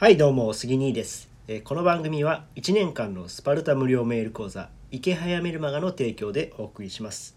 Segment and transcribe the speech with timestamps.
[0.00, 7.36] はいどうも杉兄です、えーこの番組は1年間のスパルタ無料メール講座池早メルマガの提供でお送りします、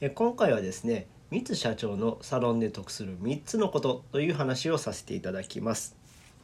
[0.00, 5.94] えー今回はですね三津社長のサロンで得する3つのことという話をさせていただきます。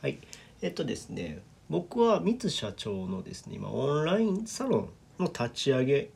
[0.02, 0.18] はい。
[0.60, 6.10] えっとですね僕は三津社長のですね今オンラインサロンの立ち上げ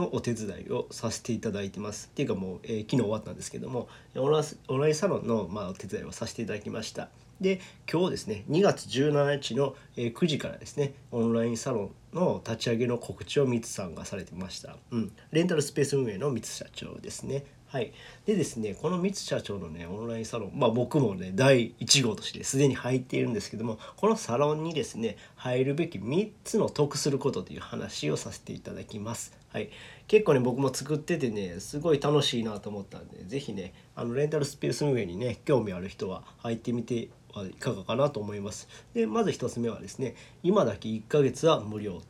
[0.00, 2.08] のお手伝いをさせていただいてます。
[2.10, 7.08] っていうかもう、えー昨日終わったんですけどもオンラインサロンの、まあ、お手伝いをさせていただきました。
[7.40, 7.60] で
[7.90, 17.44] 今日ですね2月17日の、えー9時からですねオンラインサロンの立ち上げの告知をミツさんがされてました、うん、レンタルスペース運営のミツ社長ですね。
[17.70, 17.92] はい、
[18.26, 29.38] でですねこのミツ社長のねオンラインサロンまあ僕もね第1号としてすでに入っているんですけどもこのサロンにですね入るべき3つの得することという話をさせていただきます。
[29.52, 29.70] はい、
[30.08, 38.68] 結構ね僕も作っててねすごい楽しいなと思ったんで是非ねあのレンタルスペース運営にね興味ある人は入ってみてはいかがかなと思います。
[38.94, 42.02] でまず1つ目はですね今だけ1ヶ月は無料。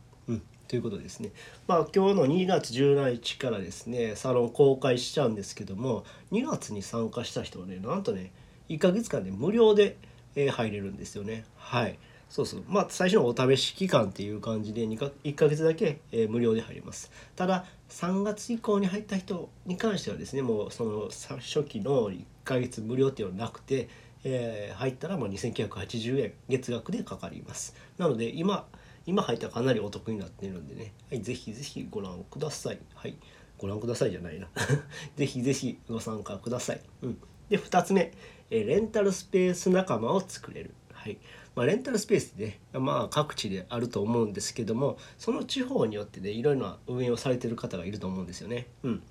[0.70, 1.32] ということですね。
[1.66, 8.30] まあ今日の2月17日からですねサロン公開しちゃうんですけども2月に参加した人はねなんとね
[8.68, 9.96] 1ヶ月間で無料で、
[10.36, 11.44] 入れるんですよね。
[11.56, 11.98] はい。
[12.28, 17.10] そうそうまあ最初のお試し期間っていう感じで2か1ヶ月だけ、え無料で入ります。
[17.34, 23.88] ただ3月以降に入った人に関してはですねもうその初期の1ヶ月無料っていうのはなくて、
[24.22, 27.74] えー入ったらもう2980円月額でかかります。
[27.98, 28.66] なので今
[29.06, 32.78] 今入ったらかなりお得になってるんでね、はい、ぜひぜひご覧ください。
[32.94, 33.16] はい、
[33.58, 34.48] ご覧くださいじゃないな。
[35.16, 36.80] ぜひぜひご参加ください。
[37.02, 38.12] うん、で2つ目、
[38.50, 40.74] えレンタルスペース仲間を作れる。
[40.92, 41.18] はい
[41.54, 48.66] まあ、レンタルスペースってね、まあ、各地であると思うんですけどもその地方によってねいろいろな運営をされてる方がいると思うんですよね。
[48.82, 49.02] うん、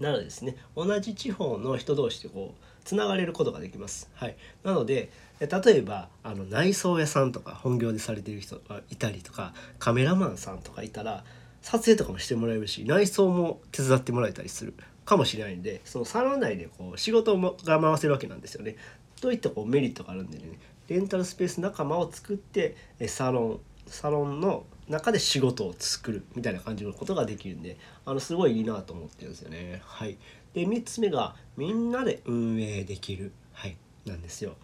[0.00, 4.10] なのですね同じ地方の人同士でこうつながれることができます。
[4.14, 11.24] はい、なので例えばあの内装屋さんとか本業でされてる人がいたりとかカメラマンさんとかいたら
[11.62, 14.74] 撮影とかもしてもらえるし内装も手伝ってもらえたりする
[15.04, 18.76] かもしれないんでそのサロン内でこう仕事もが回せるわけなんですよね。
[19.20, 20.44] といったこうメリットがあるんでね
[20.88, 22.76] レンタルスペース仲間を作って
[23.06, 29.80] サロンサロンの中で仕事を作るみたいな感じのことができるんであのすごいいいなと思ってるんですよね。
[29.84, 30.18] はい、
[30.52, 34.54] で3つ目がみんなで運営できる、はい、なんですよ。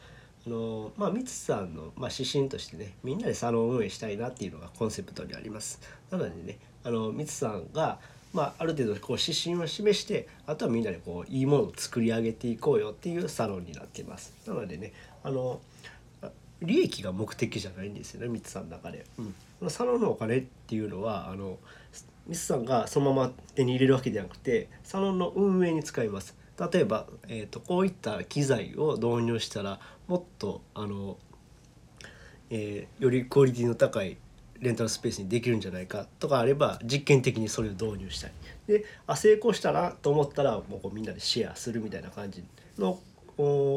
[0.46, 5.80] あのまあ、ミツさんの、まあ、指針としてねみんなでサロン運営したいなっていうのがコンセプトにあります。
[6.10, 7.98] なのでねあのミツさんが、
[8.32, 14.32] まあ、ある程度こう指針を示してあとはみんなでこういいものを作り上げていこうよっていうサロンになっています。
[14.46, 14.92] なのでね
[15.22, 15.60] あの
[16.62, 19.04] 利益が目的じゃないんですよねミツさんの中で。
[19.18, 19.26] うん、
[19.58, 21.58] このサロンのお金っていうのはあの
[22.26, 26.36] ミツさんがそのまま手に入れるわけじゃなくてサロンの運営に使います。
[26.72, 31.16] 例えば、えー、とこういった機材を導入したらもっとあの、
[32.50, 34.18] えーよりクオリティの高い
[34.60, 38.34] レンタルスペースにできるんじゃないかとかあれば実験的にそれを導入したり
[38.66, 42.44] であ成功したなと思ったらもうみんなでシェアするみたいな感じ
[42.78, 42.98] の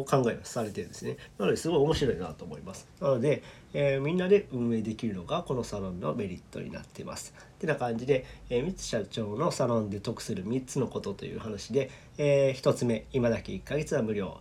[0.07, 1.17] 考えをされてるんですね。
[1.37, 2.87] なのですごい面白いなと思います。
[2.99, 3.43] なので、
[3.73, 7.33] えーみんなで運営できるのがこのサロンのメリットになっています。
[7.59, 14.39] てな感じで、えー、三津社長のサロンで得する3つのことという話で、え1つ目今だけ1ヶ月は無料。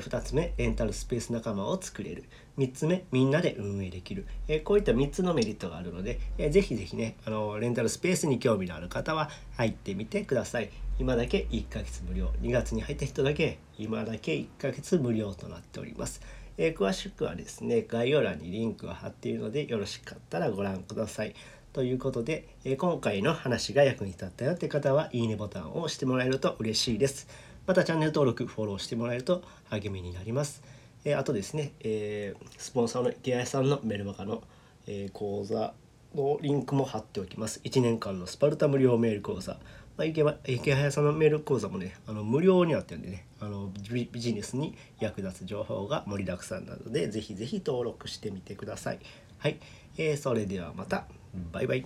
[0.00, 2.24] 2つ目レンタルスペース仲間を作れる。
[2.58, 4.26] 3つ目みんなで運営できる、
[4.64, 10.70] こういった3つのメリットがあるので、えーぜひぜひねあのレンタルスペースに興味のある方は入ってみてください。
[10.98, 12.30] 今だけ1ヶ月無料。
[12.40, 16.20] 2月に入った人だけ今だけ1ヶ月無料となっております、
[16.56, 21.34] え詳しくはですね概要欄にリンクを貼っているのでよろしかったらご覧ください。
[21.72, 27.26] ということで、え今回の話が役に立ったよって方はいいねボタンを押してもらえると嬉しいです。
[27.66, 30.62] またチャンネル登録フォローしてもらえると励みになります、
[31.04, 34.42] えーあとですね、えースポンサーの池谷さんのメルマガの、
[34.86, 35.72] えー講座
[36.14, 37.60] のリンクも貼っておきます。
[37.64, 39.54] 1年間のスパルタ無料メール講座、
[39.96, 48.98] まあ、池ば池谷さんのメール講座もねあの無料になってるんでねあのビビジネスに役立つ情報が盛りだくさんなのでぜひぜひ登録してみてください。
[49.38, 49.58] はい、
[49.98, 51.06] えーそれではまた。
[51.52, 51.84] バイバイ。